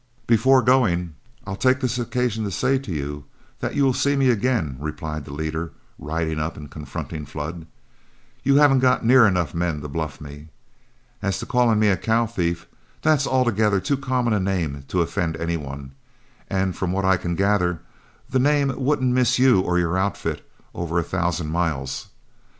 "Before 0.25 0.63
going, 0.63 1.13
I'll 1.45 1.55
take 1.55 1.79
this 1.79 1.99
occasion 1.99 2.43
to 2.45 2.49
say 2.49 2.79
to 2.79 2.91
you 2.91 3.25
that 3.59 3.75
you 3.75 3.83
will 3.85 3.93
see 3.93 4.15
me 4.15 4.31
again," 4.31 4.75
replied 4.79 5.25
the 5.25 5.31
leader, 5.31 5.73
riding 5.99 6.39
up 6.39 6.57
and 6.57 6.71
confronting 6.71 7.23
Flood. 7.27 7.67
"You 8.41 8.55
haven't 8.55 8.79
got 8.79 9.05
near 9.05 9.27
enough 9.27 9.53
men 9.53 9.79
to 9.81 9.87
bluff 9.87 10.19
me. 10.19 10.47
As 11.21 11.37
to 11.37 11.45
calling 11.45 11.77
me 11.77 11.89
a 11.89 11.97
cow 11.97 12.25
thief, 12.25 12.65
that's 13.03 13.27
altogether 13.27 13.79
too 13.79 13.95
common 13.95 14.33
a 14.33 14.39
name 14.39 14.85
to 14.87 15.01
offend 15.03 15.37
any 15.37 15.55
one; 15.55 15.91
and 16.49 16.75
from 16.75 16.91
what 16.91 17.05
I 17.05 17.15
can 17.15 17.35
gather, 17.35 17.81
the 18.27 18.39
name 18.39 18.73
wouldn't 18.83 19.13
miss 19.13 19.37
you 19.37 19.59
or 19.61 19.77
your 19.77 19.99
outfit 19.99 20.43
over 20.73 20.97
a 20.97 21.03
thousand 21.03 21.49
miles. 21.51 22.07